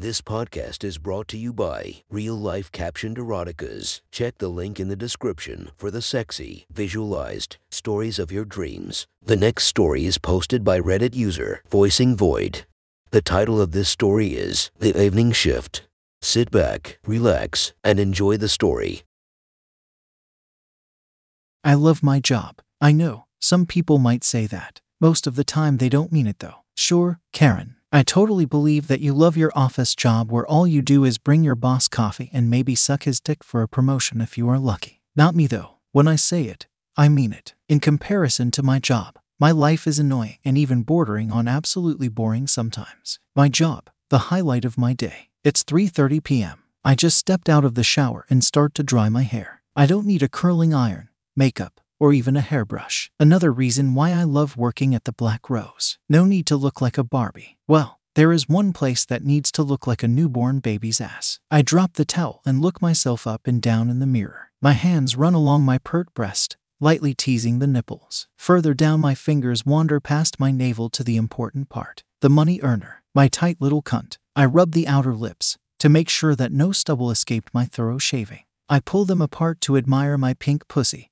This 0.00 0.22
podcast 0.22 0.82
is 0.82 0.96
brought 0.96 1.28
to 1.28 1.36
you 1.36 1.52
by 1.52 1.96
Real 2.08 2.34
Life 2.34 2.72
Captioned 2.72 3.18
Eroticas. 3.18 4.00
Check 4.10 4.38
the 4.38 4.48
link 4.48 4.80
in 4.80 4.88
the 4.88 4.96
description 4.96 5.72
for 5.76 5.90
the 5.90 6.00
sexy, 6.00 6.64
visualized 6.72 7.58
stories 7.70 8.18
of 8.18 8.32
your 8.32 8.46
dreams. 8.46 9.06
The 9.22 9.36
next 9.36 9.64
story 9.64 10.06
is 10.06 10.16
posted 10.16 10.64
by 10.64 10.80
Reddit 10.80 11.14
user 11.14 11.62
Voicing 11.68 12.16
Void. 12.16 12.64
The 13.10 13.20
title 13.20 13.60
of 13.60 13.72
this 13.72 13.90
story 13.90 14.28
is 14.28 14.70
The 14.78 14.98
Evening 14.98 15.32
Shift. 15.32 15.86
Sit 16.22 16.50
back, 16.50 16.98
relax, 17.06 17.74
and 17.84 18.00
enjoy 18.00 18.38
the 18.38 18.48
story. 18.48 19.02
I 21.62 21.74
love 21.74 22.02
my 22.02 22.20
job. 22.20 22.62
I 22.80 22.92
know, 22.92 23.26
some 23.38 23.66
people 23.66 23.98
might 23.98 24.24
say 24.24 24.46
that. 24.46 24.80
Most 24.98 25.26
of 25.26 25.36
the 25.36 25.44
time, 25.44 25.76
they 25.76 25.90
don't 25.90 26.10
mean 26.10 26.26
it 26.26 26.38
though. 26.38 26.64
Sure, 26.74 27.20
Karen, 27.34 27.76
I 27.92 28.04
totally 28.04 28.44
believe 28.44 28.86
that 28.86 29.00
you 29.00 29.12
love 29.12 29.36
your 29.36 29.50
office 29.52 29.96
job 29.96 30.30
where 30.30 30.46
all 30.46 30.64
you 30.64 30.80
do 30.80 31.04
is 31.04 31.18
bring 31.18 31.42
your 31.42 31.56
boss 31.56 31.88
coffee 31.88 32.30
and 32.32 32.48
maybe 32.48 32.76
suck 32.76 33.02
his 33.02 33.18
dick 33.18 33.42
for 33.42 33.62
a 33.62 33.68
promotion 33.68 34.20
if 34.20 34.38
you 34.38 34.48
are 34.48 34.60
lucky. 34.60 35.02
Not 35.16 35.34
me 35.34 35.48
though. 35.48 35.78
When 35.90 36.06
I 36.06 36.14
say 36.14 36.44
it, 36.44 36.68
I 36.96 37.08
mean 37.08 37.32
it. 37.32 37.54
In 37.68 37.80
comparison 37.80 38.52
to 38.52 38.62
my 38.62 38.78
job, 38.78 39.18
my 39.40 39.50
life 39.50 39.88
is 39.88 39.98
annoying 39.98 40.38
and 40.44 40.56
even 40.56 40.84
bordering 40.84 41.32
on 41.32 41.48
absolutely 41.48 42.08
boring 42.08 42.46
sometimes. 42.46 43.18
My 43.34 43.48
job, 43.48 43.90
the 44.08 44.30
highlight 44.30 44.64
of 44.64 44.78
my 44.78 44.92
day. 44.92 45.30
It's 45.42 45.64
3:30 45.64 46.22
p.m. 46.22 46.62
I 46.84 46.94
just 46.94 47.18
stepped 47.18 47.48
out 47.48 47.64
of 47.64 47.74
the 47.74 47.82
shower 47.82 48.24
and 48.30 48.44
start 48.44 48.72
to 48.76 48.84
dry 48.84 49.08
my 49.08 49.22
hair. 49.22 49.62
I 49.74 49.86
don't 49.86 50.06
need 50.06 50.22
a 50.22 50.28
curling 50.28 50.72
iron, 50.72 51.08
makeup, 51.34 51.80
or 52.00 52.12
even 52.12 52.36
a 52.36 52.40
hairbrush. 52.40 53.10
Another 53.20 53.52
reason 53.52 53.94
why 53.94 54.10
I 54.10 54.24
love 54.24 54.56
working 54.56 54.92
at 54.94 55.04
the 55.04 55.12
Black 55.12 55.48
Rose. 55.48 55.98
No 56.08 56.24
need 56.24 56.46
to 56.46 56.56
look 56.56 56.80
like 56.80 56.98
a 56.98 57.04
Barbie. 57.04 57.58
Well, 57.68 58.00
there 58.16 58.32
is 58.32 58.48
one 58.48 58.72
place 58.72 59.04
that 59.04 59.24
needs 59.24 59.52
to 59.52 59.62
look 59.62 59.86
like 59.86 60.02
a 60.02 60.08
newborn 60.08 60.58
baby's 60.58 61.00
ass. 61.00 61.38
I 61.50 61.62
drop 61.62 61.92
the 61.92 62.04
towel 62.04 62.42
and 62.44 62.60
look 62.60 62.82
myself 62.82 63.26
up 63.26 63.46
and 63.46 63.62
down 63.62 63.88
in 63.88 64.00
the 64.00 64.06
mirror. 64.06 64.50
My 64.60 64.72
hands 64.72 65.16
run 65.16 65.34
along 65.34 65.62
my 65.62 65.78
pert 65.78 66.12
breast, 66.12 66.56
lightly 66.80 67.14
teasing 67.14 67.60
the 67.60 67.66
nipples. 67.66 68.26
Further 68.36 68.74
down, 68.74 69.00
my 69.00 69.14
fingers 69.14 69.64
wander 69.64 70.00
past 70.00 70.40
my 70.40 70.50
navel 70.50 70.90
to 70.90 71.04
the 71.04 71.16
important 71.16 71.68
part 71.68 72.02
the 72.20 72.28
money 72.28 72.60
earner, 72.62 73.02
my 73.14 73.28
tight 73.28 73.56
little 73.60 73.82
cunt. 73.82 74.18
I 74.36 74.44
rub 74.44 74.72
the 74.72 74.86
outer 74.86 75.14
lips 75.14 75.56
to 75.78 75.88
make 75.88 76.08
sure 76.08 76.34
that 76.34 76.52
no 76.52 76.72
stubble 76.72 77.10
escaped 77.10 77.54
my 77.54 77.64
thorough 77.64 77.98
shaving. 77.98 78.44
I 78.68 78.80
pull 78.80 79.04
them 79.04 79.22
apart 79.22 79.60
to 79.62 79.76
admire 79.76 80.18
my 80.18 80.34
pink 80.34 80.68
pussy, 80.68 81.09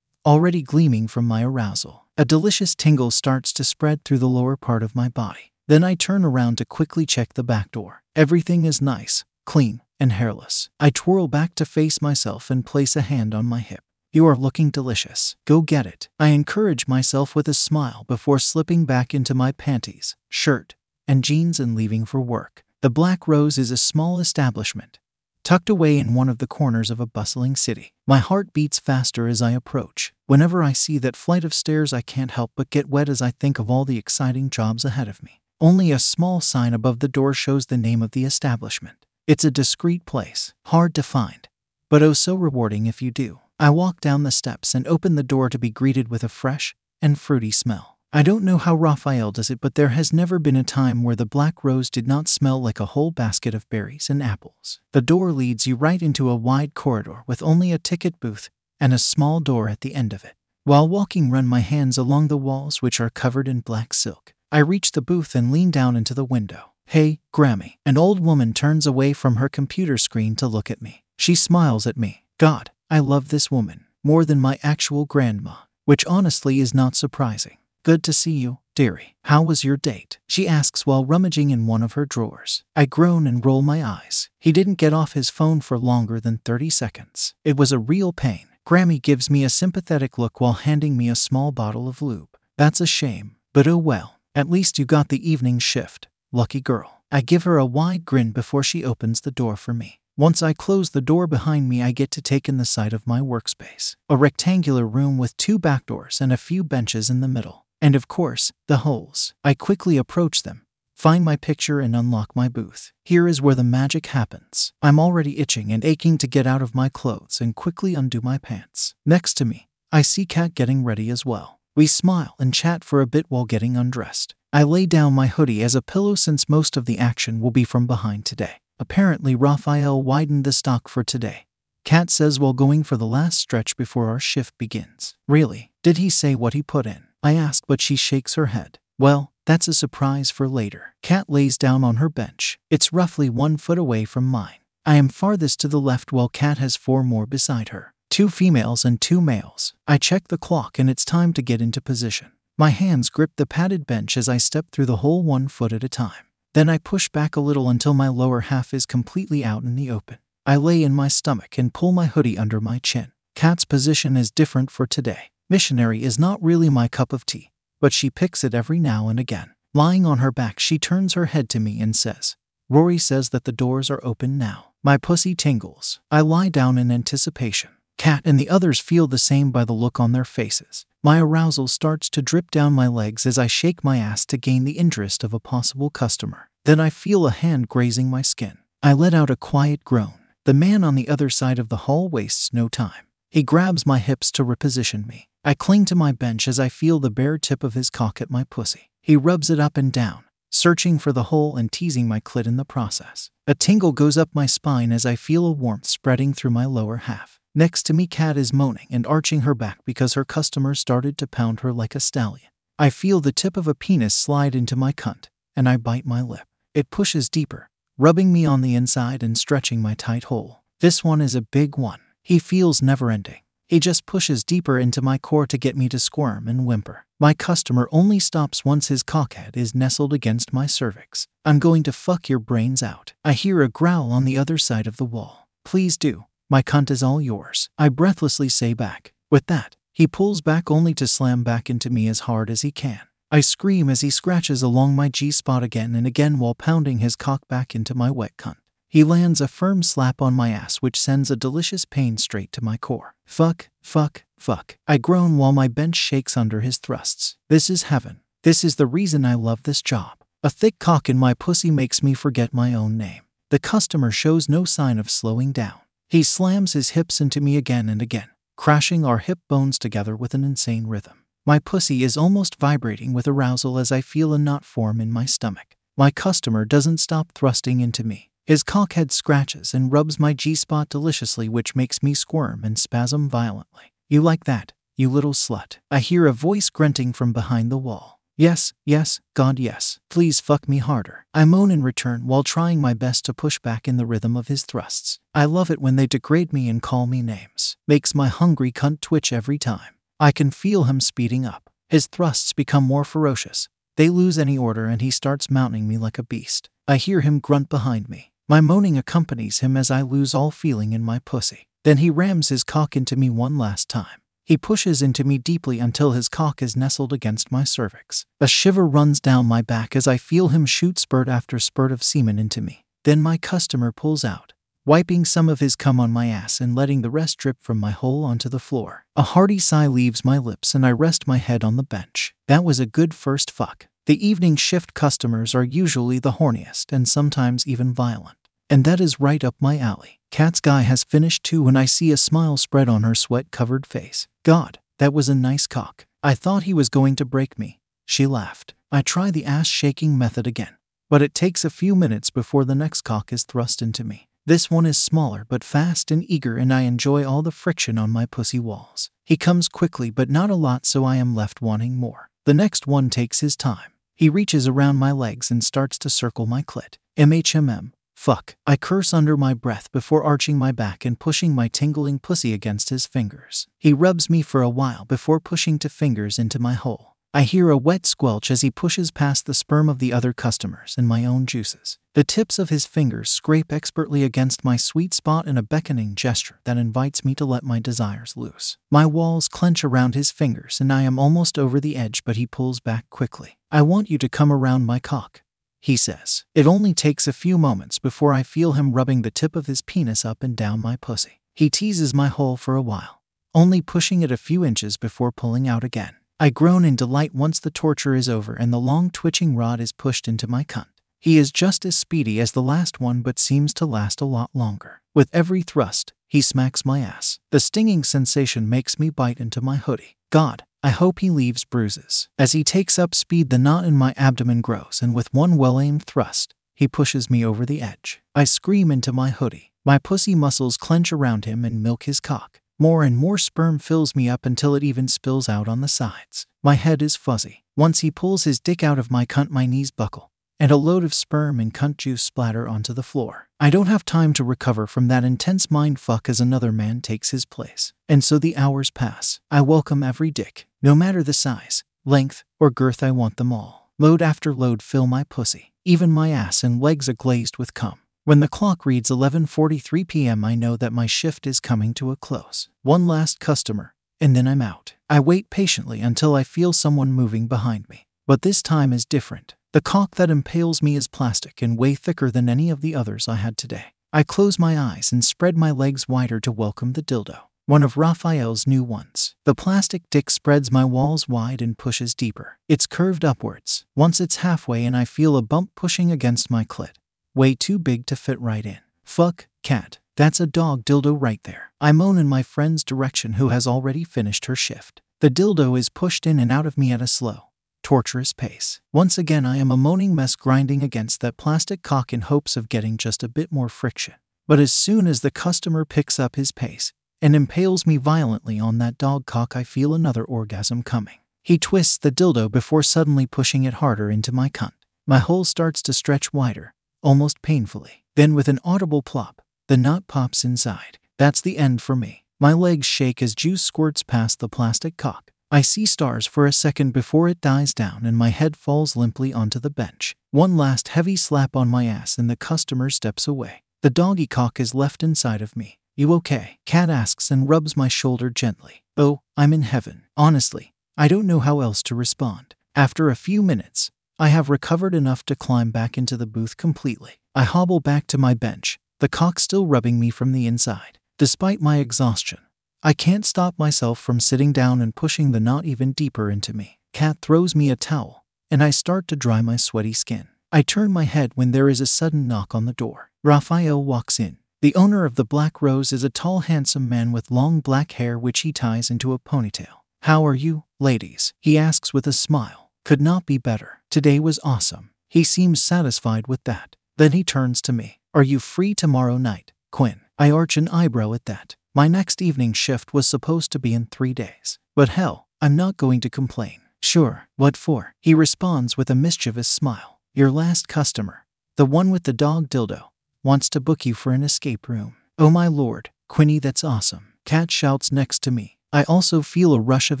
already 0.26 0.60
gleaming 0.60 1.06
from 1.06 1.24
my 1.24 1.44
arousal. 1.44 2.04
A 2.18 2.24
delicious 2.24 2.74
tingle 2.74 3.12
starts 3.12 3.52
to 3.52 3.62
spread 3.62 4.04
through 4.04 4.18
the 4.18 4.28
lower 4.28 4.56
part 4.56 4.82
of 4.82 4.96
my 4.96 5.08
body. 5.08 5.52
Then 5.68 5.84
I 5.84 5.94
turn 5.94 6.24
around 6.24 6.58
to 6.58 6.64
quickly 6.64 7.06
check 7.06 7.34
the 7.34 7.44
back 7.44 7.70
door. 7.70 8.02
Everything 8.16 8.64
is 8.64 8.82
nice, 8.82 9.24
clean, 9.44 9.82
and 10.00 10.12
hairless. 10.12 10.68
I 10.80 10.90
twirl 10.90 11.28
back 11.28 11.54
to 11.54 11.64
face 11.64 12.02
myself 12.02 12.50
and 12.50 12.66
place 12.66 12.96
a 12.96 13.02
hand 13.02 13.34
on 13.34 13.46
my 13.46 13.60
hip. 13.60 13.84
You 14.12 14.26
are 14.26 14.36
looking 14.36 14.70
delicious. 14.70 15.36
Go 15.44 15.60
get 15.60 15.86
it. 15.86 16.08
I 16.18 16.28
encourage 16.28 16.88
myself 16.88 17.36
with 17.36 17.46
a 17.46 17.54
smile 17.54 18.04
before 18.08 18.40
slipping 18.40 18.84
back 18.84 19.14
into 19.14 19.34
my 19.34 19.52
panties, 19.52 20.16
shirt, 20.28 20.74
and 21.06 21.22
jeans 21.22 21.60
and 21.60 21.76
leaving 21.76 22.04
for 22.04 22.20
work. 22.20 22.64
The 22.82 22.90
Black 22.90 23.28
Rose 23.28 23.58
is 23.58 23.70
a 23.70 23.76
small 23.76 24.18
establishment, 24.18 24.98
tucked 25.46 25.70
away 25.70 25.96
in 25.96 26.12
one 26.12 26.28
of 26.28 26.38
the 26.38 26.46
corners 26.48 26.90
of 26.90 26.98
a 26.98 27.06
bustling 27.06 27.54
city. 27.54 27.92
My 28.04 28.18
heart 28.18 28.52
beats 28.52 28.80
faster 28.80 29.28
as 29.28 29.40
I 29.40 29.52
approach. 29.52 30.12
Whenever 30.26 30.60
I 30.60 30.72
see 30.72 30.98
that 30.98 31.14
flight 31.14 31.44
of 31.44 31.54
stairs, 31.54 31.92
I 31.92 32.00
can't 32.00 32.32
help 32.32 32.50
but 32.56 32.68
get 32.68 32.88
wet 32.88 33.08
as 33.08 33.22
I 33.22 33.30
think 33.30 33.60
of 33.60 33.70
all 33.70 33.84
the 33.84 33.96
exciting 33.96 34.50
jobs 34.50 34.84
ahead 34.84 35.06
of 35.06 35.22
me. 35.22 35.40
Only 35.60 35.92
a 35.92 36.00
small 36.00 36.40
sign 36.40 36.74
above 36.74 36.98
the 36.98 37.06
door 37.06 37.32
shows 37.32 37.66
the 37.66 37.76
name 37.76 38.02
of 38.02 38.10
the 38.10 38.24
establishment. 38.24 39.06
It's 39.28 39.44
a 39.44 39.52
discreet 39.52 40.04
place, 40.04 40.52
hard 40.64 40.96
to 40.96 41.04
find, 41.04 41.48
but 41.88 42.02
oh 42.02 42.12
so 42.12 42.34
rewarding 42.34 42.86
if 42.86 43.00
you 43.00 43.12
do. 43.12 43.38
I 43.60 43.70
walk 43.70 44.00
down 44.00 44.24
the 44.24 44.32
steps 44.32 44.74
and 44.74 44.84
open 44.88 45.14
the 45.14 45.22
door 45.22 45.48
to 45.50 45.60
be 45.60 45.70
greeted 45.70 46.08
with 46.08 46.24
a 46.24 46.28
fresh 46.28 46.74
and 47.00 47.20
fruity 47.20 47.52
smell. 47.52 47.95
I 48.16 48.22
don't 48.22 48.44
know 48.44 48.56
how 48.56 48.74
Raphael 48.74 49.30
does 49.30 49.50
it, 49.50 49.60
but 49.60 49.74
there 49.74 49.90
has 49.90 50.10
never 50.10 50.38
been 50.38 50.56
a 50.56 50.64
time 50.64 51.02
where 51.02 51.14
the 51.14 51.26
black 51.26 51.62
rose 51.62 51.90
did 51.90 52.08
not 52.08 52.28
smell 52.28 52.62
like 52.62 52.80
a 52.80 52.86
whole 52.86 53.10
basket 53.10 53.52
of 53.52 53.68
berries 53.68 54.08
and 54.08 54.22
apples. 54.22 54.80
The 54.92 55.02
door 55.02 55.32
leads 55.32 55.66
you 55.66 55.76
right 55.76 56.00
into 56.00 56.30
a 56.30 56.34
wide 56.34 56.72
corridor 56.72 57.24
with 57.26 57.42
only 57.42 57.72
a 57.72 57.78
ticket 57.78 58.18
booth 58.18 58.48
and 58.80 58.94
a 58.94 58.98
small 58.98 59.40
door 59.40 59.68
at 59.68 59.82
the 59.82 59.94
end 59.94 60.14
of 60.14 60.24
it. 60.24 60.32
While 60.64 60.88
walking, 60.88 61.30
run 61.30 61.46
my 61.46 61.60
hands 61.60 61.98
along 61.98 62.28
the 62.28 62.38
walls, 62.38 62.80
which 62.80 63.00
are 63.00 63.10
covered 63.10 63.48
in 63.48 63.60
black 63.60 63.92
silk. 63.92 64.32
I 64.50 64.60
reach 64.60 64.92
the 64.92 65.02
booth 65.02 65.34
and 65.34 65.52
lean 65.52 65.70
down 65.70 65.94
into 65.94 66.14
the 66.14 66.24
window. 66.24 66.72
Hey, 66.86 67.20
Grammy. 67.34 67.74
An 67.84 67.98
old 67.98 68.20
woman 68.20 68.54
turns 68.54 68.86
away 68.86 69.12
from 69.12 69.36
her 69.36 69.50
computer 69.50 69.98
screen 69.98 70.36
to 70.36 70.46
look 70.46 70.70
at 70.70 70.80
me. 70.80 71.04
She 71.18 71.34
smiles 71.34 71.86
at 71.86 71.98
me. 71.98 72.24
God, 72.38 72.70
I 72.90 72.98
love 73.00 73.28
this 73.28 73.50
woman 73.50 73.84
more 74.02 74.24
than 74.24 74.40
my 74.40 74.58
actual 74.62 75.04
grandma, 75.04 75.56
which 75.84 76.06
honestly 76.06 76.60
is 76.60 76.72
not 76.72 76.94
surprising. 76.94 77.58
Good 77.86 78.02
to 78.02 78.12
see 78.12 78.32
you, 78.32 78.58
dearie. 78.74 79.14
How 79.26 79.44
was 79.44 79.62
your 79.62 79.76
date? 79.76 80.18
She 80.26 80.48
asks 80.48 80.86
while 80.86 81.04
rummaging 81.04 81.50
in 81.50 81.68
one 81.68 81.84
of 81.84 81.92
her 81.92 82.04
drawers. 82.04 82.64
I 82.74 82.84
groan 82.84 83.28
and 83.28 83.46
roll 83.46 83.62
my 83.62 83.80
eyes. 83.80 84.28
He 84.40 84.50
didn't 84.50 84.82
get 84.82 84.92
off 84.92 85.12
his 85.12 85.30
phone 85.30 85.60
for 85.60 85.78
longer 85.78 86.18
than 86.18 86.38
30 86.38 86.68
seconds. 86.68 87.36
It 87.44 87.56
was 87.56 87.70
a 87.70 87.78
real 87.78 88.12
pain. 88.12 88.48
Grammy 88.66 89.00
gives 89.00 89.30
me 89.30 89.44
a 89.44 89.48
sympathetic 89.48 90.18
look 90.18 90.40
while 90.40 90.54
handing 90.54 90.96
me 90.96 91.08
a 91.08 91.14
small 91.14 91.52
bottle 91.52 91.86
of 91.86 92.02
lube. 92.02 92.36
That's 92.58 92.80
a 92.80 92.86
shame, 92.86 93.36
but 93.54 93.68
oh 93.68 93.76
well. 93.76 94.18
At 94.34 94.50
least 94.50 94.80
you 94.80 94.84
got 94.84 95.06
the 95.08 95.22
evening 95.22 95.60
shift. 95.60 96.08
Lucky 96.32 96.60
girl. 96.60 97.04
I 97.12 97.20
give 97.20 97.44
her 97.44 97.56
a 97.56 97.64
wide 97.64 98.04
grin 98.04 98.32
before 98.32 98.64
she 98.64 98.84
opens 98.84 99.20
the 99.20 99.30
door 99.30 99.54
for 99.54 99.72
me. 99.72 100.00
Once 100.16 100.42
I 100.42 100.54
close 100.54 100.90
the 100.90 101.00
door 101.00 101.28
behind 101.28 101.68
me, 101.68 101.84
I 101.84 101.92
get 101.92 102.10
to 102.12 102.20
take 102.20 102.48
in 102.48 102.56
the 102.56 102.64
sight 102.64 102.92
of 102.92 103.06
my 103.06 103.20
workspace 103.20 103.94
a 104.08 104.16
rectangular 104.16 104.84
room 104.88 105.18
with 105.18 105.36
two 105.36 105.56
back 105.56 105.86
doors 105.86 106.20
and 106.20 106.32
a 106.32 106.36
few 106.36 106.64
benches 106.64 107.08
in 107.08 107.20
the 107.20 107.28
middle. 107.28 107.65
And 107.80 107.94
of 107.94 108.08
course, 108.08 108.52
the 108.68 108.78
holes. 108.78 109.34
I 109.44 109.54
quickly 109.54 109.96
approach 109.96 110.42
them, 110.42 110.66
find 110.94 111.24
my 111.24 111.36
picture, 111.36 111.80
and 111.80 111.94
unlock 111.94 112.34
my 112.34 112.48
booth. 112.48 112.92
Here 113.04 113.28
is 113.28 113.42
where 113.42 113.54
the 113.54 113.64
magic 113.64 114.06
happens. 114.06 114.72
I'm 114.82 114.98
already 114.98 115.38
itching 115.38 115.72
and 115.72 115.84
aching 115.84 116.18
to 116.18 116.26
get 116.26 116.46
out 116.46 116.62
of 116.62 116.74
my 116.74 116.88
clothes 116.88 117.40
and 117.40 117.54
quickly 117.54 117.94
undo 117.94 118.20
my 118.22 118.38
pants. 118.38 118.94
Next 119.04 119.34
to 119.34 119.44
me, 119.44 119.68
I 119.92 120.02
see 120.02 120.26
Kat 120.26 120.54
getting 120.54 120.84
ready 120.84 121.10
as 121.10 121.24
well. 121.24 121.60
We 121.74 121.86
smile 121.86 122.34
and 122.38 122.54
chat 122.54 122.82
for 122.82 123.00
a 123.00 123.06
bit 123.06 123.26
while 123.28 123.44
getting 123.44 123.76
undressed. 123.76 124.34
I 124.52 124.62
lay 124.62 124.86
down 124.86 125.12
my 125.12 125.26
hoodie 125.26 125.62
as 125.62 125.74
a 125.74 125.82
pillow 125.82 126.14
since 126.14 126.48
most 126.48 126.76
of 126.76 126.86
the 126.86 126.98
action 126.98 127.40
will 127.40 127.50
be 127.50 127.64
from 127.64 127.86
behind 127.86 128.24
today. 128.24 128.62
Apparently, 128.78 129.34
Raphael 129.34 130.02
widened 130.02 130.44
the 130.44 130.52
stock 130.52 130.88
for 130.88 131.04
today. 131.04 131.46
Kat 131.84 132.10
says 132.10 132.40
while 132.40 132.52
going 132.52 132.82
for 132.82 132.96
the 132.96 133.06
last 133.06 133.38
stretch 133.38 133.76
before 133.76 134.08
our 134.08 134.18
shift 134.18 134.56
begins. 134.58 135.16
Really? 135.28 135.72
Did 135.82 135.98
he 135.98 136.10
say 136.10 136.34
what 136.34 136.52
he 136.52 136.62
put 136.62 136.86
in? 136.86 137.05
I 137.22 137.34
ask, 137.34 137.64
but 137.66 137.80
she 137.80 137.96
shakes 137.96 138.34
her 138.34 138.46
head. 138.46 138.78
Well, 138.98 139.32
that's 139.46 139.68
a 139.68 139.74
surprise 139.74 140.30
for 140.30 140.48
later. 140.48 140.94
Kat 141.02 141.28
lays 141.28 141.58
down 141.58 141.84
on 141.84 141.96
her 141.96 142.08
bench. 142.08 142.58
It's 142.70 142.92
roughly 142.92 143.30
one 143.30 143.56
foot 143.56 143.78
away 143.78 144.04
from 144.04 144.24
mine. 144.24 144.58
I 144.84 144.96
am 144.96 145.08
farthest 145.08 145.60
to 145.60 145.68
the 145.68 145.80
left 145.80 146.12
while 146.12 146.28
Kat 146.28 146.58
has 146.58 146.76
four 146.76 147.02
more 147.02 147.26
beside 147.26 147.70
her 147.70 147.92
two 148.16 148.28
females 148.28 148.84
and 148.84 148.98
two 148.98 149.20
males. 149.20 149.74
I 149.86 149.98
check 149.98 150.28
the 150.28 150.38
clock 150.38 150.78
and 150.78 150.88
it's 150.88 151.04
time 151.04 151.32
to 151.34 151.42
get 151.42 151.60
into 151.60 151.80
position. 151.80 152.32
My 152.56 152.70
hands 152.70 153.10
grip 153.10 153.32
the 153.36 153.44
padded 153.44 153.86
bench 153.86 154.16
as 154.16 154.28
I 154.28 154.38
step 154.38 154.66
through 154.72 154.86
the 154.86 155.02
hole 155.04 155.22
one 155.22 155.48
foot 155.48 155.72
at 155.72 155.84
a 155.84 155.88
time. 155.88 156.24
Then 156.54 156.70
I 156.70 156.78
push 156.78 157.10
back 157.10 157.36
a 157.36 157.40
little 157.40 157.68
until 157.68 157.92
my 157.92 158.08
lower 158.08 158.40
half 158.40 158.72
is 158.72 158.86
completely 158.86 159.44
out 159.44 159.64
in 159.64 159.76
the 159.76 159.90
open. 159.90 160.16
I 160.46 160.56
lay 160.56 160.82
in 160.82 160.94
my 160.94 161.08
stomach 161.08 161.58
and 161.58 161.74
pull 161.74 161.92
my 161.92 162.06
hoodie 162.06 162.38
under 162.38 162.60
my 162.60 162.78
chin. 162.78 163.12
Kat's 163.34 163.66
position 163.66 164.16
is 164.16 164.30
different 164.30 164.70
for 164.70 164.86
today. 164.86 165.32
Missionary 165.48 166.02
is 166.02 166.18
not 166.18 166.42
really 166.42 166.68
my 166.68 166.88
cup 166.88 167.12
of 167.12 167.24
tea, 167.24 167.52
but 167.80 167.92
she 167.92 168.10
picks 168.10 168.42
it 168.42 168.52
every 168.52 168.80
now 168.80 169.08
and 169.08 169.20
again. 169.20 169.54
Lying 169.72 170.04
on 170.04 170.18
her 170.18 170.32
back, 170.32 170.58
she 170.58 170.76
turns 170.76 171.14
her 171.14 171.26
head 171.26 171.48
to 171.50 171.60
me 171.60 171.80
and 171.80 171.94
says, 171.94 172.34
Rory 172.68 172.98
says 172.98 173.28
that 173.28 173.44
the 173.44 173.52
doors 173.52 173.88
are 173.88 174.00
open 174.02 174.38
now. 174.38 174.72
My 174.82 174.96
pussy 174.96 175.36
tingles. 175.36 176.00
I 176.10 176.20
lie 176.22 176.48
down 176.48 176.78
in 176.78 176.90
anticipation. 176.90 177.70
Kat 177.96 178.22
and 178.24 178.40
the 178.40 178.50
others 178.50 178.80
feel 178.80 179.06
the 179.06 179.18
same 179.18 179.52
by 179.52 179.64
the 179.64 179.72
look 179.72 180.00
on 180.00 180.10
their 180.10 180.24
faces. 180.24 180.84
My 181.02 181.20
arousal 181.20 181.68
starts 181.68 182.10
to 182.10 182.22
drip 182.22 182.50
down 182.50 182.72
my 182.72 182.88
legs 182.88 183.24
as 183.24 183.38
I 183.38 183.46
shake 183.46 183.84
my 183.84 183.98
ass 183.98 184.26
to 184.26 184.36
gain 184.36 184.64
the 184.64 184.78
interest 184.78 185.22
of 185.22 185.32
a 185.32 185.38
possible 185.38 185.90
customer. 185.90 186.50
Then 186.64 186.80
I 186.80 186.90
feel 186.90 187.24
a 187.24 187.30
hand 187.30 187.68
grazing 187.68 188.10
my 188.10 188.22
skin. 188.22 188.58
I 188.82 188.94
let 188.94 189.14
out 189.14 189.30
a 189.30 189.36
quiet 189.36 189.84
groan. 189.84 190.14
The 190.44 190.54
man 190.54 190.82
on 190.82 190.96
the 190.96 191.08
other 191.08 191.30
side 191.30 191.60
of 191.60 191.68
the 191.68 191.86
hall 191.86 192.08
wastes 192.08 192.52
no 192.52 192.68
time. 192.68 193.05
He 193.28 193.42
grabs 193.42 193.84
my 193.84 193.98
hips 193.98 194.30
to 194.32 194.44
reposition 194.44 195.06
me. 195.06 195.28
I 195.44 195.54
cling 195.54 195.84
to 195.86 195.94
my 195.94 196.12
bench 196.12 196.48
as 196.48 196.58
I 196.58 196.68
feel 196.68 196.98
the 196.98 197.10
bare 197.10 197.38
tip 197.38 197.62
of 197.62 197.74
his 197.74 197.90
cock 197.90 198.20
at 198.20 198.30
my 198.30 198.44
pussy. 198.44 198.90
He 199.00 199.16
rubs 199.16 199.50
it 199.50 199.60
up 199.60 199.76
and 199.76 199.92
down, 199.92 200.24
searching 200.50 200.98
for 200.98 201.12
the 201.12 201.24
hole 201.24 201.56
and 201.56 201.70
teasing 201.70 202.08
my 202.08 202.20
clit 202.20 202.46
in 202.46 202.56
the 202.56 202.64
process. 202.64 203.30
A 203.46 203.54
tingle 203.54 203.92
goes 203.92 204.16
up 204.16 204.30
my 204.32 204.46
spine 204.46 204.90
as 204.90 205.06
I 205.06 205.16
feel 205.16 205.46
a 205.46 205.52
warmth 205.52 205.86
spreading 205.86 206.32
through 206.32 206.50
my 206.50 206.64
lower 206.64 206.96
half. 206.96 207.38
Next 207.54 207.84
to 207.84 207.94
me, 207.94 208.06
Kat 208.06 208.36
is 208.36 208.52
moaning 208.52 208.88
and 208.90 209.06
arching 209.06 209.42
her 209.42 209.54
back 209.54 209.78
because 209.84 210.14
her 210.14 210.24
customer 210.24 210.74
started 210.74 211.16
to 211.18 211.26
pound 211.26 211.60
her 211.60 211.72
like 211.72 211.94
a 211.94 212.00
stallion. 212.00 212.50
I 212.78 212.90
feel 212.90 213.20
the 213.20 213.32
tip 213.32 213.56
of 213.56 213.66
a 213.66 213.74
penis 213.74 214.14
slide 214.14 214.54
into 214.54 214.76
my 214.76 214.92
cunt, 214.92 215.28
and 215.54 215.68
I 215.68 215.78
bite 215.78 216.04
my 216.04 216.22
lip. 216.22 216.46
It 216.74 216.90
pushes 216.90 217.30
deeper, 217.30 217.70
rubbing 217.96 218.32
me 218.32 218.44
on 218.44 218.60
the 218.60 218.74
inside 218.74 219.22
and 219.22 219.38
stretching 219.38 219.80
my 219.80 219.94
tight 219.94 220.24
hole. 220.24 220.62
This 220.80 221.02
one 221.02 221.22
is 221.22 221.34
a 221.34 221.40
big 221.40 221.78
one. 221.78 222.00
He 222.26 222.40
feels 222.40 222.82
never 222.82 223.12
ending. 223.12 223.42
He 223.68 223.78
just 223.78 224.04
pushes 224.04 224.42
deeper 224.42 224.80
into 224.80 225.00
my 225.00 225.16
core 225.16 225.46
to 225.46 225.56
get 225.56 225.76
me 225.76 225.88
to 225.88 226.00
squirm 226.00 226.48
and 226.48 226.66
whimper. 226.66 227.06
My 227.20 227.34
customer 227.34 227.88
only 227.92 228.18
stops 228.18 228.64
once 228.64 228.88
his 228.88 229.04
cockhead 229.04 229.56
is 229.56 229.76
nestled 229.76 230.12
against 230.12 230.52
my 230.52 230.66
cervix. 230.66 231.28
I'm 231.44 231.60
going 231.60 231.84
to 231.84 231.92
fuck 231.92 232.28
your 232.28 232.40
brains 232.40 232.82
out. 232.82 233.14
I 233.24 233.32
hear 233.32 233.62
a 233.62 233.68
growl 233.68 234.10
on 234.10 234.24
the 234.24 234.36
other 234.36 234.58
side 234.58 234.88
of 234.88 234.96
the 234.96 235.04
wall. 235.04 235.46
Please 235.64 235.96
do. 235.96 236.24
My 236.50 236.62
cunt 236.62 236.90
is 236.90 237.00
all 237.00 237.20
yours. 237.20 237.70
I 237.78 237.90
breathlessly 237.90 238.48
say 238.48 238.74
back. 238.74 239.12
With 239.30 239.46
that, 239.46 239.76
he 239.92 240.08
pulls 240.08 240.40
back 240.40 240.68
only 240.68 240.94
to 240.94 241.06
slam 241.06 241.44
back 241.44 241.70
into 241.70 241.90
me 241.90 242.08
as 242.08 242.26
hard 242.26 242.50
as 242.50 242.62
he 242.62 242.72
can. 242.72 243.02
I 243.30 243.40
scream 243.40 243.88
as 243.88 244.00
he 244.00 244.10
scratches 244.10 244.64
along 244.64 244.96
my 244.96 245.08
G 245.08 245.30
spot 245.30 245.62
again 245.62 245.94
and 245.94 246.08
again 246.08 246.40
while 246.40 246.56
pounding 246.56 246.98
his 246.98 247.14
cock 247.14 247.46
back 247.46 247.76
into 247.76 247.94
my 247.94 248.10
wet 248.10 248.36
cunt. 248.36 248.56
He 248.96 249.04
lands 249.04 249.42
a 249.42 249.46
firm 249.46 249.82
slap 249.82 250.22
on 250.22 250.32
my 250.32 250.48
ass, 250.48 250.78
which 250.78 250.98
sends 250.98 251.30
a 251.30 251.36
delicious 251.36 251.84
pain 251.84 252.16
straight 252.16 252.50
to 252.52 252.64
my 252.64 252.78
core. 252.78 253.14
Fuck, 253.26 253.68
fuck, 253.82 254.24
fuck. 254.38 254.78
I 254.88 254.96
groan 254.96 255.36
while 255.36 255.52
my 255.52 255.68
bench 255.68 255.96
shakes 255.96 256.34
under 256.34 256.62
his 256.62 256.78
thrusts. 256.78 257.36
This 257.50 257.68
is 257.68 257.92
heaven. 257.92 258.20
This 258.42 258.64
is 258.64 258.76
the 258.76 258.86
reason 258.86 259.26
I 259.26 259.34
love 259.34 259.64
this 259.64 259.82
job. 259.82 260.20
A 260.42 260.48
thick 260.48 260.78
cock 260.78 261.10
in 261.10 261.18
my 261.18 261.34
pussy 261.34 261.70
makes 261.70 262.02
me 262.02 262.14
forget 262.14 262.54
my 262.54 262.72
own 262.72 262.96
name. 262.96 263.20
The 263.50 263.58
customer 263.58 264.10
shows 264.10 264.48
no 264.48 264.64
sign 264.64 264.98
of 264.98 265.10
slowing 265.10 265.52
down. 265.52 265.80
He 266.08 266.22
slams 266.22 266.72
his 266.72 266.92
hips 266.96 267.20
into 267.20 267.42
me 267.42 267.58
again 267.58 267.90
and 267.90 268.00
again, 268.00 268.30
crashing 268.56 269.04
our 269.04 269.18
hip 269.18 269.40
bones 269.46 269.78
together 269.78 270.16
with 270.16 270.32
an 270.32 270.42
insane 270.42 270.86
rhythm. 270.86 271.22
My 271.44 271.58
pussy 271.58 272.02
is 272.02 272.16
almost 272.16 272.58
vibrating 272.58 273.12
with 273.12 273.28
arousal 273.28 273.78
as 273.78 273.92
I 273.92 274.00
feel 274.00 274.32
a 274.32 274.38
knot 274.38 274.64
form 274.64 275.02
in 275.02 275.12
my 275.12 275.26
stomach. 275.26 275.76
My 275.98 276.10
customer 276.10 276.64
doesn't 276.64 276.96
stop 276.96 277.32
thrusting 277.34 277.80
into 277.80 278.02
me. 278.02 278.30
His 278.46 278.62
cockhead 278.62 279.10
scratches 279.10 279.74
and 279.74 279.90
rubs 279.90 280.20
my 280.20 280.32
G 280.32 280.54
spot 280.54 280.88
deliciously, 280.88 281.48
which 281.48 281.74
makes 281.74 282.00
me 282.00 282.14
squirm 282.14 282.62
and 282.62 282.78
spasm 282.78 283.28
violently. 283.28 283.92
You 284.08 284.22
like 284.22 284.44
that, 284.44 284.72
you 284.96 285.10
little 285.10 285.32
slut? 285.32 285.78
I 285.90 285.98
hear 285.98 286.26
a 286.26 286.32
voice 286.32 286.70
grunting 286.70 287.12
from 287.12 287.32
behind 287.32 287.72
the 287.72 287.76
wall. 287.76 288.20
Yes, 288.36 288.72
yes, 288.84 289.18
God, 289.34 289.58
yes. 289.58 289.98
Please 290.10 290.38
fuck 290.38 290.68
me 290.68 290.78
harder. 290.78 291.26
I 291.34 291.44
moan 291.44 291.72
in 291.72 291.82
return 291.82 292.28
while 292.28 292.44
trying 292.44 292.80
my 292.80 292.94
best 292.94 293.24
to 293.24 293.34
push 293.34 293.58
back 293.58 293.88
in 293.88 293.96
the 293.96 294.06
rhythm 294.06 294.36
of 294.36 294.46
his 294.46 294.62
thrusts. 294.64 295.18
I 295.34 295.46
love 295.46 295.68
it 295.68 295.80
when 295.80 295.96
they 295.96 296.06
degrade 296.06 296.52
me 296.52 296.68
and 296.68 296.80
call 296.80 297.08
me 297.08 297.22
names. 297.22 297.76
Makes 297.88 298.14
my 298.14 298.28
hungry 298.28 298.70
cunt 298.70 299.00
twitch 299.00 299.32
every 299.32 299.58
time. 299.58 299.96
I 300.20 300.30
can 300.30 300.52
feel 300.52 300.84
him 300.84 301.00
speeding 301.00 301.44
up. 301.44 301.68
His 301.88 302.06
thrusts 302.06 302.52
become 302.52 302.84
more 302.84 303.04
ferocious. 303.04 303.68
They 303.96 304.08
lose 304.08 304.38
any 304.38 304.56
order 304.56 304.84
and 304.84 305.00
he 305.00 305.10
starts 305.10 305.50
mounting 305.50 305.88
me 305.88 305.98
like 305.98 306.16
a 306.18 306.22
beast. 306.22 306.70
I 306.86 306.98
hear 306.98 307.22
him 307.22 307.40
grunt 307.40 307.68
behind 307.68 308.08
me. 308.08 308.32
My 308.48 308.60
moaning 308.60 308.96
accompanies 308.96 309.58
him 309.58 309.76
as 309.76 309.90
I 309.90 310.02
lose 310.02 310.32
all 310.32 310.52
feeling 310.52 310.92
in 310.92 311.02
my 311.02 311.18
pussy. 311.18 311.66
Then 311.82 311.96
he 311.96 312.10
rams 312.10 312.48
his 312.48 312.62
cock 312.62 312.94
into 312.96 313.16
me 313.16 313.28
one 313.28 313.58
last 313.58 313.88
time. 313.88 314.20
He 314.44 314.56
pushes 314.56 315.02
into 315.02 315.24
me 315.24 315.36
deeply 315.36 315.80
until 315.80 316.12
his 316.12 316.28
cock 316.28 316.62
is 316.62 316.76
nestled 316.76 317.12
against 317.12 317.50
my 317.50 317.64
cervix. 317.64 318.24
A 318.40 318.46
shiver 318.46 318.86
runs 318.86 319.18
down 319.18 319.46
my 319.46 319.62
back 319.62 319.96
as 319.96 320.06
I 320.06 320.16
feel 320.16 320.48
him 320.48 320.64
shoot 320.64 320.96
spurt 321.00 321.28
after 321.28 321.58
spurt 321.58 321.90
of 321.90 322.04
semen 322.04 322.38
into 322.38 322.60
me. 322.60 322.84
Then 323.02 323.20
my 323.20 323.36
customer 323.36 323.90
pulls 323.90 324.24
out, 324.24 324.52
wiping 324.84 325.24
some 325.24 325.48
of 325.48 325.58
his 325.58 325.74
cum 325.74 325.98
on 325.98 326.12
my 326.12 326.28
ass 326.28 326.60
and 326.60 326.76
letting 326.76 327.02
the 327.02 327.10
rest 327.10 327.38
drip 327.38 327.56
from 327.60 327.80
my 327.80 327.90
hole 327.90 328.22
onto 328.22 328.48
the 328.48 328.60
floor. 328.60 329.06
A 329.16 329.22
hearty 329.22 329.58
sigh 329.58 329.88
leaves 329.88 330.24
my 330.24 330.38
lips 330.38 330.72
and 330.72 330.86
I 330.86 330.92
rest 330.92 331.26
my 331.26 331.38
head 331.38 331.64
on 331.64 331.74
the 331.74 331.82
bench. 331.82 332.32
That 332.46 332.62
was 332.62 332.78
a 332.78 332.86
good 332.86 333.12
first 333.12 333.50
fuck. 333.50 333.88
The 334.06 334.24
evening 334.24 334.54
shift 334.54 334.94
customers 334.94 335.52
are 335.52 335.64
usually 335.64 336.20
the 336.20 336.38
horniest 336.38 336.92
and 336.92 337.08
sometimes 337.08 337.66
even 337.66 337.92
violent. 337.92 338.36
And 338.70 338.84
that 338.84 339.00
is 339.00 339.18
right 339.18 339.42
up 339.42 339.56
my 339.58 339.78
alley. 339.78 340.20
Kat's 340.30 340.60
guy 340.60 340.82
has 340.82 341.02
finished 341.02 341.42
too 341.42 341.66
and 341.66 341.76
I 341.76 341.86
see 341.86 342.12
a 342.12 342.16
smile 342.16 342.56
spread 342.56 342.88
on 342.88 343.02
her 343.02 343.16
sweat 343.16 343.50
covered 343.50 343.84
face. 343.84 344.28
God, 344.44 344.78
that 345.00 345.12
was 345.12 345.28
a 345.28 345.34
nice 345.34 345.66
cock. 345.66 346.06
I 346.22 346.36
thought 346.36 346.62
he 346.62 346.72
was 346.72 346.88
going 346.88 347.16
to 347.16 347.24
break 347.24 347.58
me. 347.58 347.80
She 348.04 348.28
laughed. 348.28 348.74
I 348.92 349.02
try 349.02 349.32
the 349.32 349.44
ass 349.44 349.66
shaking 349.66 350.16
method 350.16 350.46
again, 350.46 350.76
but 351.10 351.20
it 351.20 351.34
takes 351.34 351.64
a 351.64 351.70
few 351.70 351.96
minutes 351.96 352.30
before 352.30 352.64
the 352.64 352.76
next 352.76 353.02
cock 353.02 353.32
is 353.32 353.42
thrust 353.42 353.82
into 353.82 354.04
me. 354.04 354.28
This 354.46 354.70
one 354.70 354.86
is 354.86 354.96
smaller 354.96 355.44
but 355.48 355.64
fast 355.64 356.12
and 356.12 356.22
eager, 356.30 356.56
and 356.56 356.72
I 356.72 356.82
enjoy 356.82 357.24
all 357.24 357.42
the 357.42 357.50
friction 357.50 357.98
on 357.98 358.10
my 358.10 358.24
pussy 358.24 358.60
walls. 358.60 359.10
He 359.24 359.36
comes 359.36 359.68
quickly, 359.68 360.10
but 360.10 360.30
not 360.30 360.48
a 360.48 360.54
lot, 360.54 360.86
so 360.86 361.04
I 361.04 361.16
am 361.16 361.34
left 361.34 361.60
wanting 361.60 361.96
more. 361.96 362.30
The 362.44 362.54
next 362.54 362.86
one 362.86 363.10
takes 363.10 363.40
his 363.40 363.56
time. 363.56 363.90
He 364.16 364.30
reaches 364.30 364.66
around 364.66 364.96
my 364.96 365.12
legs 365.12 365.50
and 365.50 365.62
starts 365.62 365.98
to 365.98 366.08
circle 366.08 366.46
my 366.46 366.62
clit. 366.62 366.96
MHMM. 367.18 367.92
Fuck. 368.14 368.56
I 368.66 368.76
curse 368.76 369.12
under 369.12 369.36
my 369.36 369.52
breath 369.52 369.92
before 369.92 370.24
arching 370.24 370.56
my 370.56 370.72
back 370.72 371.04
and 371.04 371.20
pushing 371.20 371.54
my 371.54 371.68
tingling 371.68 372.18
pussy 372.18 372.54
against 372.54 372.88
his 372.88 373.06
fingers. 373.06 373.66
He 373.78 373.92
rubs 373.92 374.30
me 374.30 374.40
for 374.40 374.62
a 374.62 374.70
while 374.70 375.04
before 375.04 375.38
pushing 375.38 375.78
two 375.78 375.90
fingers 375.90 376.38
into 376.38 376.58
my 376.58 376.72
hole. 376.72 377.15
I 377.34 377.42
hear 377.42 377.68
a 377.68 377.76
wet 377.76 378.06
squelch 378.06 378.50
as 378.50 378.62
he 378.62 378.70
pushes 378.70 379.10
past 379.10 379.44
the 379.44 379.52
sperm 379.52 379.88
of 379.88 379.98
the 379.98 380.12
other 380.12 380.32
customers 380.32 380.94
and 380.96 381.06
my 381.06 381.24
own 381.24 381.44
juices. 381.44 381.98
The 382.14 382.24
tips 382.24 382.58
of 382.58 382.70
his 382.70 382.86
fingers 382.86 383.28
scrape 383.28 383.72
expertly 383.72 384.24
against 384.24 384.64
my 384.64 384.78
sweet 384.78 385.12
spot 385.12 385.46
in 385.46 385.58
a 385.58 385.62
beckoning 385.62 386.14
gesture 386.14 386.60
that 386.64 386.78
invites 386.78 387.26
me 387.26 387.34
to 387.34 387.44
let 387.44 387.62
my 387.62 387.78
desires 387.78 388.38
loose. 388.38 388.78
My 388.90 389.04
walls 389.04 389.48
clench 389.48 389.84
around 389.84 390.14
his 390.14 390.30
fingers 390.30 390.80
and 390.80 390.90
I 390.90 391.02
am 391.02 391.18
almost 391.18 391.58
over 391.58 391.78
the 391.78 391.94
edge, 391.94 392.24
but 392.24 392.36
he 392.36 392.46
pulls 392.46 392.80
back 392.80 393.10
quickly. 393.10 393.58
I 393.70 393.82
want 393.82 394.08
you 394.08 394.16
to 394.16 394.30
come 394.30 394.50
around 394.50 394.86
my 394.86 394.98
cock, 394.98 395.42
he 395.82 395.96
says. 395.96 396.46
It 396.54 396.66
only 396.66 396.94
takes 396.94 397.28
a 397.28 397.34
few 397.34 397.58
moments 397.58 397.98
before 397.98 398.32
I 398.32 398.44
feel 398.44 398.72
him 398.72 398.92
rubbing 398.92 399.20
the 399.20 399.30
tip 399.30 399.54
of 399.54 399.66
his 399.66 399.82
penis 399.82 400.24
up 400.24 400.42
and 400.42 400.56
down 400.56 400.80
my 400.80 400.96
pussy. 400.96 401.42
He 401.54 401.68
teases 401.68 402.14
my 402.14 402.28
hole 402.28 402.56
for 402.56 402.76
a 402.76 402.82
while, 402.82 403.20
only 403.54 403.82
pushing 403.82 404.22
it 404.22 404.32
a 404.32 404.38
few 404.38 404.64
inches 404.64 404.96
before 404.96 405.32
pulling 405.32 405.68
out 405.68 405.84
again. 405.84 406.16
I 406.38 406.50
groan 406.50 406.84
in 406.84 406.96
delight 406.96 407.34
once 407.34 407.58
the 407.58 407.70
torture 407.70 408.14
is 408.14 408.28
over 408.28 408.52
and 408.52 408.70
the 408.70 408.78
long 408.78 409.08
twitching 409.08 409.56
rod 409.56 409.80
is 409.80 409.90
pushed 409.90 410.28
into 410.28 410.46
my 410.46 410.64
cunt. 410.64 410.88
He 411.18 411.38
is 411.38 411.50
just 411.50 411.86
as 411.86 411.96
speedy 411.96 412.40
as 412.40 412.52
the 412.52 412.60
last 412.60 413.00
one 413.00 413.22
but 413.22 413.38
seems 413.38 413.72
to 413.72 413.86
last 413.86 414.20
a 414.20 414.26
lot 414.26 414.50
longer. 414.52 415.00
With 415.14 415.30
every 415.32 415.62
thrust, 415.62 416.12
he 416.28 416.42
smacks 416.42 416.84
my 416.84 417.00
ass. 417.00 417.38
The 417.52 417.60
stinging 417.60 418.04
sensation 418.04 418.68
makes 418.68 418.98
me 418.98 419.08
bite 419.08 419.40
into 419.40 419.62
my 419.62 419.76
hoodie. 419.76 420.18
God, 420.30 420.64
I 420.82 420.90
hope 420.90 421.20
he 421.20 421.30
leaves 421.30 421.64
bruises. 421.64 422.28
As 422.38 422.52
he 422.52 422.62
takes 422.62 422.98
up 422.98 423.14
speed, 423.14 423.48
the 423.48 423.56
knot 423.56 423.86
in 423.86 423.94
my 423.94 424.12
abdomen 424.18 424.60
grows, 424.60 425.00
and 425.02 425.14
with 425.14 425.32
one 425.32 425.56
well 425.56 425.80
aimed 425.80 426.04
thrust, 426.04 426.54
he 426.74 426.86
pushes 426.86 427.30
me 427.30 427.46
over 427.46 427.64
the 427.64 427.80
edge. 427.80 428.20
I 428.34 428.44
scream 428.44 428.90
into 428.90 429.10
my 429.10 429.30
hoodie. 429.30 429.72
My 429.86 429.96
pussy 429.96 430.34
muscles 430.34 430.76
clench 430.76 431.14
around 431.14 431.46
him 431.46 431.64
and 431.64 431.82
milk 431.82 432.04
his 432.04 432.20
cock. 432.20 432.60
More 432.78 433.04
and 433.04 433.16
more 433.16 433.38
sperm 433.38 433.78
fills 433.78 434.14
me 434.14 434.28
up 434.28 434.44
until 434.44 434.74
it 434.74 434.84
even 434.84 435.08
spills 435.08 435.48
out 435.48 435.66
on 435.66 435.80
the 435.80 435.88
sides. 435.88 436.46
My 436.62 436.74
head 436.74 437.00
is 437.00 437.16
fuzzy. 437.16 437.64
Once 437.74 438.00
he 438.00 438.10
pulls 438.10 438.44
his 438.44 438.60
dick 438.60 438.84
out 438.84 438.98
of 438.98 439.10
my 439.10 439.24
cunt, 439.24 439.48
my 439.48 439.64
knees 439.64 439.90
buckle, 439.90 440.30
and 440.60 440.70
a 440.70 440.76
load 440.76 441.02
of 441.02 441.14
sperm 441.14 441.58
and 441.58 441.72
cunt 441.72 441.96
juice 441.96 442.22
splatter 442.22 442.68
onto 442.68 442.92
the 442.92 443.02
floor. 443.02 443.48
I 443.58 443.70
don't 443.70 443.86
have 443.86 444.04
time 444.04 444.34
to 444.34 444.44
recover 444.44 444.86
from 444.86 445.08
that 445.08 445.24
intense 445.24 445.70
mind 445.70 445.98
fuck 445.98 446.28
as 446.28 446.38
another 446.38 446.70
man 446.70 447.00
takes 447.00 447.30
his 447.30 447.46
place. 447.46 447.94
And 448.10 448.22
so 448.22 448.38
the 448.38 448.54
hours 448.58 448.90
pass. 448.90 449.40
I 449.50 449.62
welcome 449.62 450.02
every 450.02 450.30
dick, 450.30 450.66
no 450.82 450.94
matter 450.94 451.22
the 451.22 451.32
size, 451.32 451.82
length, 452.04 452.44
or 452.60 452.70
girth, 452.70 453.02
I 453.02 453.10
want 453.10 453.38
them 453.38 453.54
all. 453.54 453.90
Load 453.98 454.20
after 454.20 454.52
load 454.52 454.82
fill 454.82 455.06
my 455.06 455.24
pussy. 455.24 455.72
Even 455.86 456.10
my 456.10 456.28
ass 456.28 456.62
and 456.62 456.78
legs 456.78 457.08
are 457.08 457.14
glazed 457.14 457.56
with 457.56 457.72
cum. 457.72 458.00
When 458.26 458.40
the 458.40 458.48
clock 458.48 458.84
reads 458.84 459.08
11:43 459.08 460.08
p.m., 460.08 460.44
I 460.44 460.56
know 460.56 460.76
that 460.76 460.92
my 460.92 461.06
shift 461.06 461.46
is 461.46 461.60
coming 461.60 461.94
to 461.94 462.10
a 462.10 462.16
close. 462.16 462.68
One 462.82 463.06
last 463.06 463.38
customer, 463.38 463.94
and 464.20 464.34
then 464.34 464.48
I'm 464.48 464.60
out. 464.60 464.94
I 465.08 465.20
wait 465.20 465.48
patiently 465.48 466.00
until 466.00 466.34
I 466.34 466.42
feel 466.42 466.72
someone 466.72 467.12
moving 467.12 467.46
behind 467.46 467.88
me. 467.88 468.08
But 468.26 468.42
this 468.42 468.64
time 468.64 468.92
is 468.92 469.04
different. 469.04 469.54
The 469.72 469.80
cock 469.80 470.16
that 470.16 470.28
impales 470.28 470.82
me 470.82 470.96
is 470.96 471.06
plastic 471.06 471.62
and 471.62 471.78
way 471.78 471.94
thicker 471.94 472.28
than 472.28 472.48
any 472.48 472.68
of 472.68 472.80
the 472.80 472.96
others 472.96 473.28
I 473.28 473.36
had 473.36 473.56
today. 473.56 473.94
I 474.12 474.24
close 474.24 474.58
my 474.58 474.76
eyes 474.76 475.12
and 475.12 475.24
spread 475.24 475.56
my 475.56 475.70
legs 475.70 476.08
wider 476.08 476.40
to 476.40 476.50
welcome 476.50 476.94
the 476.94 477.04
dildo, 477.04 477.42
one 477.66 477.84
of 477.84 477.96
Raphael's 477.96 478.66
new 478.66 478.82
ones. 478.82 479.36
The 479.44 479.54
plastic 479.54 480.02
dick 480.10 480.30
spreads 480.30 480.72
my 480.72 480.84
walls 480.84 481.28
wide 481.28 481.62
and 481.62 481.78
pushes 481.78 482.12
deeper. 482.12 482.58
It's 482.68 482.88
curved 482.88 483.24
upwards. 483.24 483.86
Once 483.94 484.20
it's 484.20 484.42
halfway 484.42 484.84
and 484.84 484.96
I 484.96 485.04
feel 485.04 485.36
a 485.36 485.42
bump 485.42 485.70
pushing 485.76 486.10
against 486.10 486.50
my 486.50 486.64
clit 486.64 486.96
way 487.36 487.54
too 487.54 487.78
big 487.78 488.06
to 488.06 488.16
fit 488.16 488.40
right 488.40 488.64
in. 488.64 488.78
Fuck, 489.04 489.46
Kat. 489.62 489.98
That's 490.16 490.40
a 490.40 490.46
dog 490.46 490.84
dildo 490.84 491.14
right 491.20 491.42
there. 491.44 491.72
I 491.78 491.92
moan 491.92 492.16
in 492.16 492.26
my 492.26 492.42
friend's 492.42 492.82
direction 492.82 493.34
who 493.34 493.50
has 493.50 493.66
already 493.66 494.02
finished 494.02 494.46
her 494.46 494.56
shift. 494.56 495.02
The 495.20 495.30
dildo 495.30 495.78
is 495.78 495.90
pushed 495.90 496.26
in 496.26 496.38
and 496.40 496.50
out 496.50 496.66
of 496.66 496.78
me 496.78 496.90
at 496.90 497.02
a 497.02 497.06
slow, 497.06 497.50
torturous 497.82 498.32
pace. 498.32 498.80
Once 498.92 499.18
again, 499.18 499.44
I 499.44 499.58
am 499.58 499.70
a 499.70 499.76
moaning 499.76 500.14
mess 500.14 500.34
grinding 500.34 500.82
against 500.82 501.20
that 501.20 501.36
plastic 501.36 501.82
cock 501.82 502.14
in 502.14 502.22
hopes 502.22 502.56
of 502.56 502.70
getting 502.70 502.96
just 502.96 503.22
a 503.22 503.28
bit 503.28 503.52
more 503.52 503.68
friction. 503.68 504.14
But 504.48 504.58
as 504.58 504.72
soon 504.72 505.06
as 505.06 505.20
the 505.20 505.30
customer 505.30 505.84
picks 505.84 506.18
up 506.18 506.36
his 506.36 506.52
pace 506.52 506.94
and 507.20 507.36
impales 507.36 507.86
me 507.86 507.98
violently 507.98 508.58
on 508.58 508.78
that 508.78 508.96
dog 508.96 509.26
cock, 509.26 509.54
I 509.54 509.64
feel 509.64 509.92
another 509.92 510.24
orgasm 510.24 510.82
coming. 510.82 511.18
He 511.42 511.58
twists 511.58 511.98
the 511.98 512.10
dildo 512.10 512.50
before 512.50 512.82
suddenly 512.82 513.26
pushing 513.26 513.64
it 513.64 513.74
harder 513.74 514.10
into 514.10 514.32
my 514.32 514.48
cunt. 514.48 514.72
My 515.06 515.18
hole 515.18 515.44
starts 515.44 515.82
to 515.82 515.92
stretch 515.92 516.32
wider, 516.32 516.74
almost 517.06 517.40
painfully. 517.40 518.04
Then, 518.16 518.34
with 518.34 518.48
an 518.48 518.58
audible 518.64 519.02
plop, 519.02 519.40
the 519.68 519.76
knot 519.76 520.08
pops 520.08 520.44
inside. 520.44 520.98
That's 521.18 521.40
the 521.40 521.56
end 521.56 521.80
for 521.80 521.94
me. 521.94 522.24
My 522.40 522.52
legs 522.52 522.86
shake 522.86 523.22
as 523.22 523.34
juice 523.34 523.62
squirts 523.62 524.02
past 524.02 524.40
the 524.40 524.48
plastic 524.48 524.96
cock. 524.96 525.30
I 525.50 525.60
see 525.60 525.86
stars 525.86 526.26
for 526.26 526.44
a 526.44 526.52
second 526.52 526.92
before 526.92 527.28
it 527.28 527.40
dies 527.40 527.72
down 527.72 528.04
and 528.04 528.16
my 528.16 528.30
head 528.30 528.56
falls 528.56 528.96
limply 528.96 529.32
onto 529.32 529.60
the 529.60 529.70
bench. 529.70 530.16
One 530.32 530.56
last 530.56 530.88
heavy 530.88 531.14
slap 531.14 531.54
on 531.54 531.68
my 531.68 531.86
ass 531.86 532.18
and 532.18 532.28
the 532.28 532.36
customer 532.36 532.90
steps 532.90 533.28
away. 533.28 533.62
The 533.82 533.90
doggy 533.90 534.26
cock 534.26 534.58
is 534.58 534.74
left 534.74 535.04
inside 535.04 535.40
of 535.40 535.56
me. 535.56 535.78
You 535.94 536.12
okay? 536.14 536.58
Kat 536.66 536.90
asks 536.90 537.30
and 537.30 537.48
rubs 537.48 537.76
my 537.76 537.88
shoulder 537.88 538.28
gently. 538.28 538.82
Oh, 538.96 539.20
I'm 539.36 539.52
in 539.52 539.62
heaven. 539.62 540.02
Honestly, 540.16 540.74
I 540.96 541.08
don't 541.08 541.26
know 541.26 541.40
how 541.40 541.60
else 541.60 541.82
to 541.84 541.94
respond. 541.94 542.54
After 542.74 543.08
a 543.08 543.16
few 543.16 543.40
minutes, 543.40 543.90
I 544.18 544.28
have 544.28 544.48
recovered 544.48 544.94
enough 544.94 545.26
to 545.26 545.36
climb 545.36 545.70
back 545.70 545.98
into 545.98 546.16
the 546.16 546.26
booth 546.26 546.56
completely. 546.56 547.20
I 547.34 547.44
hobble 547.44 547.80
back 547.80 548.06
to 548.06 548.16
my 548.16 548.32
bench, 548.32 548.78
the 548.98 549.10
cock 549.10 549.38
still 549.38 549.66
rubbing 549.66 550.00
me 550.00 550.08
from 550.08 550.32
the 550.32 550.46
inside. 550.46 550.98
Despite 551.18 551.60
my 551.60 551.76
exhaustion, 551.76 552.38
I 552.82 552.94
can't 552.94 553.26
stop 553.26 553.58
myself 553.58 553.98
from 553.98 554.20
sitting 554.20 554.54
down 554.54 554.80
and 554.80 554.94
pushing 554.94 555.32
the 555.32 555.40
knot 555.40 555.66
even 555.66 555.92
deeper 555.92 556.30
into 556.30 556.56
me. 556.56 556.78
Kat 556.94 557.18
throws 557.20 557.54
me 557.54 557.68
a 557.68 557.76
towel, 557.76 558.24
and 558.50 558.62
I 558.62 558.70
start 558.70 559.06
to 559.08 559.16
dry 559.16 559.42
my 559.42 559.56
sweaty 559.56 559.92
skin. 559.92 560.28
I 560.50 560.62
turn 560.62 560.92
my 560.92 561.04
head 561.04 561.32
when 561.34 561.50
there 561.50 561.68
is 561.68 561.82
a 561.82 561.86
sudden 561.86 562.26
knock 562.26 562.54
on 562.54 562.64
the 562.64 562.72
door. 562.72 563.10
Raphael 563.22 563.84
walks 563.84 564.18
in. 564.18 564.38
The 564.62 564.74
owner 564.74 565.04
of 565.04 565.16
the 565.16 565.26
Black 565.26 565.60
Rose 565.60 565.92
is 565.92 566.04
a 566.04 566.08
tall, 566.08 566.40
handsome 566.40 566.88
man 566.88 567.12
with 567.12 567.30
long 567.30 567.60
black 567.60 567.92
hair 567.92 568.18
which 568.18 568.40
he 568.40 568.52
ties 568.52 568.88
into 568.88 569.12
a 569.12 569.18
ponytail. 569.18 569.82
How 570.02 570.24
are 570.24 570.34
you, 570.34 570.64
ladies? 570.80 571.34
He 571.38 571.58
asks 571.58 571.92
with 571.92 572.06
a 572.06 572.14
smile. 572.14 572.65
Could 572.86 573.02
not 573.02 573.26
be 573.26 573.36
better. 573.36 573.80
Today 573.90 574.20
was 574.20 574.38
awesome. 574.44 574.90
He 575.08 575.24
seems 575.24 575.60
satisfied 575.60 576.28
with 576.28 576.44
that. 576.44 576.76
Then 576.96 577.10
he 577.10 577.24
turns 577.24 577.60
to 577.62 577.72
me. 577.72 577.98
Are 578.14 578.22
you 578.22 578.38
free 578.38 578.76
tomorrow 578.76 579.18
night, 579.18 579.50
Quinn? 579.72 580.02
I 580.20 580.30
arch 580.30 580.56
an 580.56 580.68
eyebrow 580.68 581.12
at 581.12 581.24
that. 581.24 581.56
My 581.74 581.88
next 581.88 582.22
evening 582.22 582.52
shift 582.52 582.94
was 582.94 583.08
supposed 583.08 583.50
to 583.50 583.58
be 583.58 583.74
in 583.74 583.86
three 583.86 584.14
days. 584.14 584.60
But 584.76 584.90
hell, 584.90 585.26
I'm 585.40 585.56
not 585.56 585.76
going 585.76 586.00
to 586.02 586.08
complain. 586.08 586.60
Sure, 586.80 587.26
what 587.34 587.56
for? 587.56 587.96
He 588.00 588.14
responds 588.14 588.76
with 588.76 588.88
a 588.88 588.94
mischievous 588.94 589.48
smile. 589.48 589.98
Your 590.14 590.30
last 590.30 590.68
customer, 590.68 591.26
the 591.56 591.66
one 591.66 591.90
with 591.90 592.04
the 592.04 592.12
dog 592.12 592.48
dildo, 592.48 592.90
wants 593.24 593.50
to 593.50 593.60
book 593.60 593.84
you 593.84 593.94
for 593.94 594.12
an 594.12 594.22
escape 594.22 594.68
room. 594.68 594.94
Oh 595.18 595.28
my 595.28 595.48
lord, 595.48 595.90
Quinny, 596.08 596.38
that's 596.38 596.62
awesome. 596.62 597.14
Kat 597.24 597.50
shouts 597.50 597.90
next 597.90 598.22
to 598.22 598.30
me. 598.30 598.58
I 598.72 598.84
also 598.84 599.22
feel 599.22 599.54
a 599.54 599.60
rush 599.60 599.90
of 599.90 600.00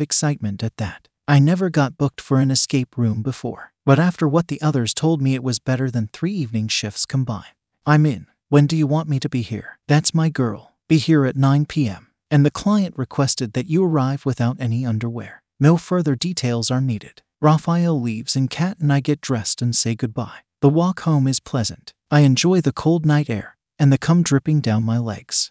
excitement 0.00 0.62
at 0.62 0.76
that. 0.76 1.08
I 1.28 1.40
never 1.40 1.70
got 1.70 1.98
booked 1.98 2.20
for 2.20 2.38
an 2.38 2.52
escape 2.52 2.96
room 2.96 3.20
before, 3.20 3.72
but 3.84 3.98
after 3.98 4.28
what 4.28 4.46
the 4.46 4.62
others 4.62 4.94
told 4.94 5.20
me, 5.20 5.34
it 5.34 5.42
was 5.42 5.58
better 5.58 5.90
than 5.90 6.08
three 6.12 6.32
evening 6.32 6.68
shifts 6.68 7.04
combined. 7.04 7.54
I'm 7.84 8.06
in. 8.06 8.28
When 8.48 8.68
do 8.68 8.76
you 8.76 8.86
want 8.86 9.08
me 9.08 9.18
to 9.18 9.28
be 9.28 9.42
here? 9.42 9.80
That's 9.88 10.14
my 10.14 10.28
girl. 10.28 10.74
Be 10.86 10.98
here 10.98 11.26
at 11.26 11.34
9 11.34 11.66
p.m. 11.66 12.12
And 12.30 12.46
the 12.46 12.52
client 12.52 12.94
requested 12.96 13.54
that 13.54 13.66
you 13.66 13.84
arrive 13.84 14.24
without 14.24 14.60
any 14.60 14.86
underwear. 14.86 15.42
No 15.58 15.76
further 15.76 16.14
details 16.14 16.70
are 16.70 16.80
needed. 16.80 17.22
Raphael 17.40 18.00
leaves 18.00 18.36
and 18.36 18.48
Kat 18.48 18.78
and 18.78 18.92
I 18.92 19.00
get 19.00 19.20
dressed 19.20 19.60
and 19.60 19.74
say 19.74 19.96
goodbye. 19.96 20.42
The 20.60 20.68
walk 20.68 21.00
home 21.00 21.26
is 21.26 21.40
pleasant. 21.40 21.92
I 22.08 22.20
enjoy 22.20 22.60
the 22.60 22.72
cold 22.72 23.04
night 23.04 23.28
air 23.28 23.56
and 23.80 23.92
the 23.92 23.98
cum 23.98 24.22
dripping 24.22 24.60
down 24.60 24.84
my 24.84 24.98
legs. 24.98 25.50